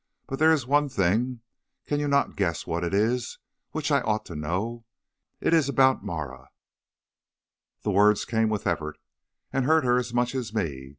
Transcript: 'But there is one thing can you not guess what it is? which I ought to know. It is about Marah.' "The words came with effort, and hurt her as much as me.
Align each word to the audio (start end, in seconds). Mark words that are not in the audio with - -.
'But 0.25 0.39
there 0.39 0.51
is 0.51 0.65
one 0.65 0.89
thing 0.89 1.41
can 1.85 1.99
you 1.99 2.07
not 2.07 2.35
guess 2.35 2.65
what 2.65 2.83
it 2.83 2.91
is? 2.91 3.37
which 3.69 3.91
I 3.91 4.01
ought 4.01 4.25
to 4.25 4.35
know. 4.35 4.83
It 5.39 5.53
is 5.53 5.69
about 5.69 6.03
Marah.' 6.03 6.49
"The 7.83 7.91
words 7.91 8.25
came 8.25 8.49
with 8.49 8.65
effort, 8.65 8.97
and 9.53 9.65
hurt 9.65 9.83
her 9.83 9.99
as 9.99 10.11
much 10.11 10.33
as 10.33 10.55
me. 10.55 10.89